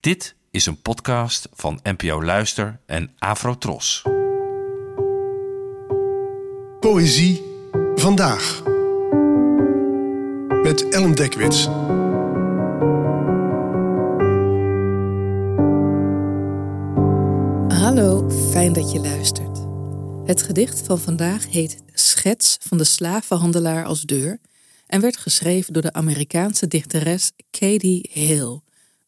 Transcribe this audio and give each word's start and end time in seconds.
Dit 0.00 0.34
is 0.50 0.66
een 0.66 0.82
podcast 0.82 1.48
van 1.52 1.80
NPO 1.82 2.22
Luister 2.22 2.80
en 2.86 3.10
Afrotros. 3.18 4.02
Poëzie 6.80 7.42
vandaag. 7.94 8.62
Met 10.62 10.88
Ellen 10.88 11.14
Dekwits. 11.14 11.64
Hallo, 17.80 18.30
fijn 18.50 18.72
dat 18.72 18.92
je 18.92 19.00
luistert. 19.00 19.58
Het 20.24 20.42
gedicht 20.42 20.80
van 20.86 20.98
vandaag 20.98 21.50
heet 21.50 21.82
Schets 21.94 22.56
van 22.60 22.78
de 22.78 22.84
slavenhandelaar 22.84 23.84
als 23.84 24.02
deur 24.02 24.38
en 24.86 25.00
werd 25.00 25.16
geschreven 25.16 25.72
door 25.72 25.82
de 25.82 25.92
Amerikaanse 25.92 26.68
dichteres 26.68 27.32
Katie 27.50 28.10
Hill, 28.12 28.60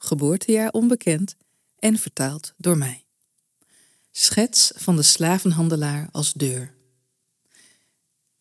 geboortejaar 0.05 0.71
onbekend 0.71 1.37
en 1.79 1.99
vertaald 1.99 2.55
door 2.57 2.79
mij. 2.79 3.05
Schets 4.11 4.73
van 4.75 4.97
de 4.97 5.03
slavenhandelaar 5.03 6.09
als 6.13 6.33
deur. 6.33 6.75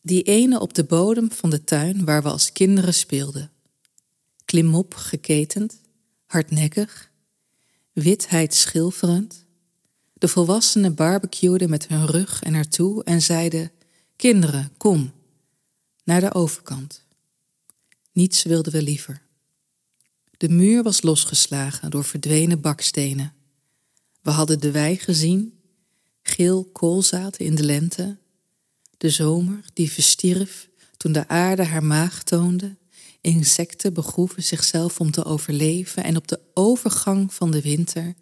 Die 0.02 0.24
ene 0.24 0.60
op 0.60 0.74
de 0.74 0.84
bodem 0.84 1.32
van 1.32 1.50
de 1.50 1.64
tuin 1.64 2.06
waar 2.06 2.24
we 2.24 2.30
als 2.30 2.52
kinderen 2.52 2.94
speelden. 2.94 3.52
Klimop 4.46 4.94
geketend, 4.94 5.82
hardnekkig, 6.26 7.12
witheid 7.94 8.54
schilferend. 8.54 9.46
De 10.14 10.28
volwassenen 10.28 10.96
barbecueden 10.96 11.70
met 11.70 11.88
hun 11.88 12.06
rug 12.06 12.44
en 12.44 12.54
ertoe 12.54 13.04
en 13.04 13.22
zeiden: 13.22 13.72
Kinderen, 14.16 14.72
kom, 14.78 15.12
naar 16.04 16.22
de 16.22 16.34
overkant. 16.34 17.06
Niets 18.12 18.44
wilden 18.44 18.72
we 18.72 18.82
liever. 18.82 19.30
De 20.42 20.50
muur 20.50 20.84
was 20.84 21.02
losgeslagen 21.02 21.90
door 21.90 22.04
verdwenen 22.04 22.62
bakstenen. 22.62 23.34
We 24.22 24.32
hadden 24.32 24.60
de 24.60 24.72
wei 24.72 24.98
gezien, 24.98 25.60
geel 26.24 26.64
koolzaad 26.64 27.38
in 27.38 27.56
de 27.56 27.64
lente, 27.64 28.18
de 28.98 29.10
zomer 29.10 29.66
die 29.74 29.92
verstierf 29.92 30.70
toen 30.98 31.12
de 31.12 31.28
aarde 31.28 31.64
haar 31.64 31.84
maag 31.84 32.24
toonde, 32.24 32.78
insecten 33.22 33.94
begroeven 33.94 34.44
zichzelf 34.44 35.00
om 35.00 35.12
te 35.12 35.24
overleven 35.24 36.04
en 36.04 36.18
op 36.18 36.28
de 36.28 36.40
overgang 36.54 37.34
van 37.34 37.52
de 37.52 37.62
winter, 37.62 38.14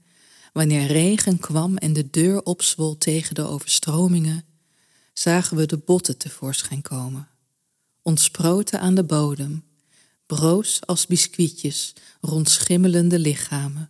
wanneer 0.53 0.87
regen 0.87 1.39
kwam 1.39 1.77
en 1.77 1.93
de 1.93 2.09
deur 2.09 2.43
opzwol 2.43 2.97
tegen 2.97 3.35
de 3.35 3.47
overstromingen, 3.47 4.43
zagen 5.13 5.57
we 5.57 5.65
de 5.65 5.77
botten 5.77 6.17
tevoorschijn 6.17 6.81
komen, 6.81 7.27
ontsproten 8.01 8.79
aan 8.79 8.95
de 8.95 9.03
bodem, 9.03 9.63
broos 10.35 10.79
als 10.85 11.05
biscuitjes 11.05 11.93
rond 12.21 12.49
schimmelende 12.49 13.19
lichamen, 13.19 13.89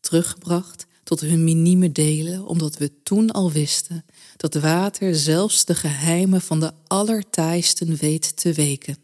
teruggebracht 0.00 0.86
tot 1.04 1.20
hun 1.20 1.44
minieme 1.44 1.92
delen, 1.92 2.46
omdat 2.46 2.76
we 2.76 3.02
toen 3.02 3.30
al 3.30 3.52
wisten 3.52 4.04
dat 4.36 4.54
water 4.54 5.14
zelfs 5.14 5.64
de 5.64 5.74
geheimen 5.74 6.40
van 6.40 6.60
de 6.60 6.72
allertaaisten 6.86 7.96
weet 7.96 8.36
te 8.36 8.52
weken. 8.52 8.96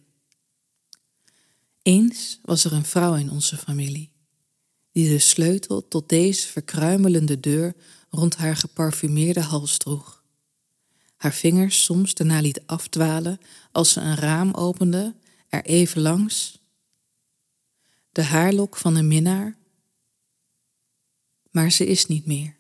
Eens 1.83 2.39
was 2.43 2.65
er 2.65 2.73
een 2.73 2.85
vrouw 2.85 3.15
in 3.15 3.31
onze 3.31 3.57
familie, 3.57 4.11
die 4.93 5.09
de 5.09 5.19
sleutel 5.19 5.89
tot 5.89 6.09
deze 6.09 6.47
verkruimelende 6.47 7.41
deur 7.41 7.75
rond 8.11 8.37
haar 8.37 8.57
geparfumeerde 8.57 9.41
hals 9.41 9.77
droeg. 9.77 10.23
Haar 11.17 11.35
vingers 11.35 11.85
soms 11.85 12.15
daarna 12.15 12.41
liet 12.41 12.63
afdwalen 12.67 13.39
als 13.73 13.93
ze 13.93 14.01
een 14.01 14.17
raam 14.17 14.53
opende, 14.53 15.15
er 15.49 15.65
even 15.65 16.03
langs. 16.03 16.61
De 18.13 18.23
haarlok 18.23 18.77
van 18.77 18.97
een 18.97 19.09
minnaar 19.09 19.61
maar 21.53 21.71
ze 21.71 21.87
is 21.87 22.07
niet 22.07 22.27
meer. 22.27 22.57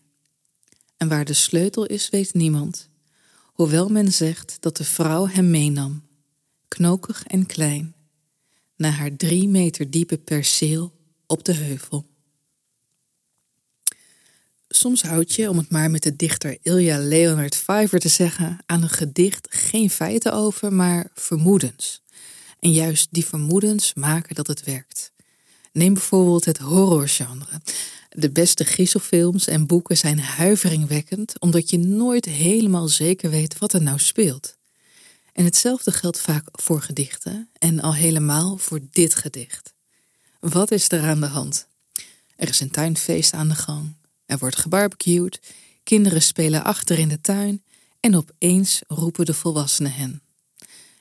En 0.97 1.09
waar 1.09 1.25
de 1.25 1.35
sleutel 1.35 1.87
is, 1.87 2.11
weet 2.11 2.35
niemand, 2.35 2.89
hoewel 3.45 3.89
men 3.89 4.13
zegt 4.13 4.57
dat 4.61 4.77
de 4.77 4.85
vrouw 4.85 5.29
hem 5.29 5.51
meenam, 5.51 6.07
knokig 6.69 7.25
en 7.27 7.47
klein, 7.47 7.95
naar 8.77 8.93
haar 8.93 9.17
drie 9.17 9.49
meter 9.49 9.91
diepe 9.91 10.19
perceel 10.19 10.93
op 11.27 11.45
de 11.45 11.53
heuvel. 11.53 12.11
Soms 14.69 15.03
houd 15.03 15.35
je, 15.35 15.51
om 15.51 15.57
het 15.57 15.71
maar 15.71 15.91
met 15.91 16.03
de 16.03 16.17
dichter 16.17 16.59
Ilja 16.63 16.99
Leonard 16.99 17.57
Fiver 17.57 18.01
te 18.01 18.09
zeggen, 18.09 18.59
aan 18.67 18.83
een 18.83 18.89
gedicht 18.89 19.47
geen 19.51 19.91
feiten 19.91 20.33
over, 20.33 20.73
maar 20.73 21.11
vermoedens. 21.15 22.03
En 22.59 22.73
juist 22.73 23.09
die 23.11 23.27
vermoedens 23.27 23.95
maken 23.95 24.35
dat 24.35 24.47
het 24.47 24.65
werkt. 24.65 25.12
Neem 25.73 25.95
bijvoorbeeld 25.95 26.45
het 26.45 26.59
horrorgenre. 26.59 27.61
De 28.09 28.31
beste 28.31 28.65
griezelfilms 28.65 29.47
en 29.47 29.67
boeken 29.67 29.97
zijn 29.97 30.21
huiveringwekkend, 30.21 31.41
omdat 31.41 31.71
je 31.71 31.79
nooit 31.79 32.25
helemaal 32.25 32.89
zeker 32.89 33.31
weet 33.31 33.59
wat 33.59 33.73
er 33.73 33.83
nou 33.83 33.99
speelt. 33.99 34.57
En 35.33 35.45
hetzelfde 35.45 35.93
geldt 35.93 36.21
vaak 36.21 36.49
voor 36.53 36.83
gedichten 36.83 37.49
en 37.59 37.81
al 37.81 37.95
helemaal 37.95 38.57
voor 38.57 38.81
dit 38.91 39.15
gedicht. 39.15 39.75
Wat 40.41 40.71
is 40.71 40.91
er 40.91 41.03
aan 41.03 41.21
de 41.21 41.27
hand? 41.27 41.67
Er 42.37 42.49
is 42.49 42.61
een 42.61 42.71
tuinfeest 42.71 43.33
aan 43.33 43.49
de 43.49 43.55
gang, 43.55 43.95
er 44.27 44.39
wordt 44.39 44.57
gebarbecued, 44.57 45.41
kinderen 45.83 46.23
spelen 46.23 46.65
achter 46.65 46.99
in 46.99 47.09
de 47.09 47.21
tuin 47.21 47.65
en 48.01 48.17
opeens 48.17 48.81
roepen 48.87 49.25
de 49.25 49.35
volwassenen 49.35 49.93
hen. 49.93 50.23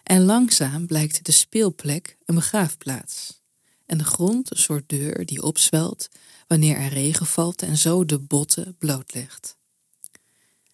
En 0.03 0.23
langzaam 0.25 0.85
blijkt 0.87 1.25
de 1.25 1.31
speelplek 1.31 2.17
een 2.25 2.35
begraafplaats 2.35 3.40
en 3.91 3.97
de 3.97 4.03
grond 4.03 4.51
een 4.51 4.57
soort 4.57 4.89
deur 4.89 5.25
die 5.25 5.43
opzwelt 5.43 6.09
wanneer 6.47 6.77
er 6.77 6.89
regen 6.89 7.25
valt 7.25 7.61
en 7.61 7.77
zo 7.77 8.05
de 8.05 8.19
botten 8.19 8.75
blootlegt. 8.79 9.57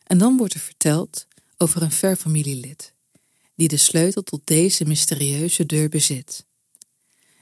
En 0.03 0.17
dan 0.17 0.37
wordt 0.37 0.53
er 0.53 0.59
verteld 0.59 1.27
over 1.57 1.81
een 1.81 1.91
ver 1.91 2.15
familielid, 2.15 2.93
die 3.55 3.67
de 3.67 3.77
sleutel 3.77 4.23
tot 4.23 4.41
deze 4.43 4.85
mysterieuze 4.85 5.65
deur 5.65 5.89
bezit. 5.89 6.45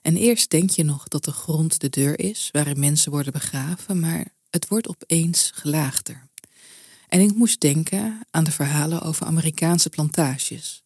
En 0.01 0.17
eerst 0.17 0.49
denk 0.49 0.69
je 0.69 0.83
nog 0.83 1.07
dat 1.07 1.23
de 1.23 1.31
grond 1.31 1.79
de 1.79 1.89
deur 1.89 2.19
is 2.19 2.49
waarin 2.51 2.79
mensen 2.79 3.11
worden 3.11 3.33
begraven, 3.33 3.99
maar 3.99 4.33
het 4.49 4.67
wordt 4.67 4.87
opeens 4.87 5.51
gelaagder. 5.53 6.27
En 7.07 7.21
ik 7.21 7.35
moest 7.35 7.61
denken 7.61 8.27
aan 8.31 8.43
de 8.43 8.51
verhalen 8.51 9.01
over 9.01 9.25
Amerikaanse 9.25 9.89
plantages, 9.89 10.83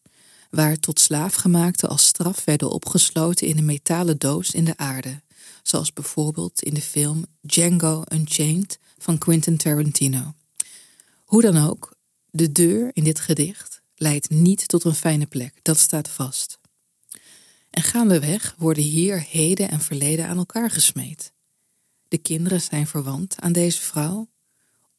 waar 0.50 0.76
tot 0.76 1.00
slaafgemaakten 1.00 1.88
als 1.88 2.06
straf 2.06 2.44
werden 2.44 2.70
opgesloten 2.70 3.46
in 3.46 3.58
een 3.58 3.64
metalen 3.64 4.18
doos 4.18 4.50
in 4.50 4.64
de 4.64 4.76
aarde, 4.76 5.22
zoals 5.62 5.92
bijvoorbeeld 5.92 6.62
in 6.62 6.74
de 6.74 6.80
film 6.80 7.24
Django 7.40 8.02
Unchained 8.12 8.78
van 8.98 9.18
Quentin 9.18 9.56
Tarantino. 9.56 10.34
Hoe 11.24 11.42
dan 11.42 11.68
ook, 11.68 11.94
de 12.30 12.52
deur 12.52 12.90
in 12.92 13.04
dit 13.04 13.20
gedicht 13.20 13.82
leidt 13.94 14.30
niet 14.30 14.68
tot 14.68 14.84
een 14.84 14.94
fijne 14.94 15.26
plek, 15.26 15.54
dat 15.62 15.78
staat 15.78 16.08
vast. 16.08 16.58
En 17.70 17.82
gaandeweg 17.82 18.54
worden 18.58 18.84
hier 18.84 19.20
heden 19.28 19.70
en 19.70 19.80
verleden 19.80 20.26
aan 20.26 20.36
elkaar 20.38 20.70
gesmeed. 20.70 21.32
De 22.08 22.18
kinderen 22.18 22.60
zijn 22.60 22.86
verwant 22.86 23.34
aan 23.38 23.52
deze 23.52 23.80
vrouw, 23.80 24.28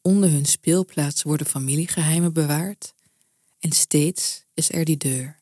onder 0.00 0.30
hun 0.30 0.46
speelplaats 0.46 1.22
worden 1.22 1.46
familiegeheimen 1.46 2.32
bewaard, 2.32 2.94
en 3.58 3.72
steeds 3.72 4.44
is 4.54 4.72
er 4.72 4.84
die 4.84 4.96
deur, 4.96 5.41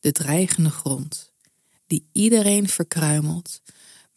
de 0.00 0.12
dreigende 0.12 0.70
grond, 0.70 1.32
die 1.86 2.08
iedereen 2.12 2.68
verkruimelt 2.68 3.60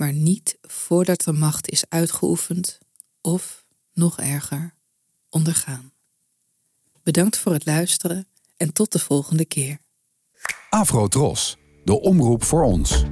maar 0.01 0.13
niet 0.13 0.57
voordat 0.61 1.21
de 1.21 1.31
macht 1.31 1.69
is 1.69 1.83
uitgeoefend 1.89 2.79
of, 3.21 3.65
nog 3.93 4.19
erger, 4.19 4.75
ondergaan. 5.29 5.91
Bedankt 7.03 7.37
voor 7.37 7.53
het 7.53 7.65
luisteren 7.65 8.27
en 8.57 8.73
tot 8.73 8.91
de 8.91 8.99
volgende 8.99 9.45
keer. 9.45 9.77
Afro 10.69 11.07
Tros, 11.07 11.57
de 11.83 11.99
omroep 11.99 12.43
voor 12.43 12.63
ons. 12.63 13.03